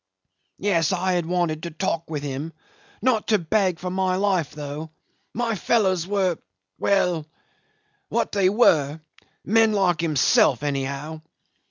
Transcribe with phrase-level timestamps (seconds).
[0.57, 2.53] Yes, I had wanted to talk with him.
[3.03, 4.89] Not to beg for my life, though.
[5.31, 6.39] My fellows were
[6.79, 7.27] well
[8.09, 8.99] what they were
[9.45, 11.21] men like himself, anyhow.